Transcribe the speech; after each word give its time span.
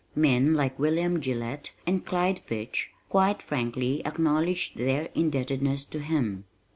Men 0.15 0.55
like 0.55 0.79
William 0.79 1.21
Gillette 1.21 1.73
and 1.85 2.03
Clyde 2.03 2.39
Fitch 2.39 2.89
quite 3.07 3.39
frankly 3.39 4.03
acknowledged 4.03 4.75
their 4.77 5.09
indebtedness 5.13 5.85
to 5.85 5.99
him. 5.99 6.45